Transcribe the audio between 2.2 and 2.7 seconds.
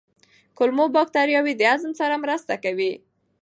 مرسته